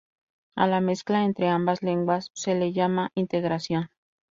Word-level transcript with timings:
A 0.55 0.65
la 0.65 0.79
mezcla 0.81 1.23
entre 1.25 1.47
ambas 1.49 1.83
lenguas 1.83 2.31
se 2.33 2.55
le 2.55 2.73
llama 2.73 3.11
integración. 3.13 3.91